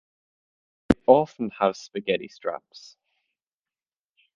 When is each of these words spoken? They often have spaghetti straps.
They 0.89 0.99
often 1.05 1.51
have 1.59 1.77
spaghetti 1.77 2.27
straps. 2.27 2.97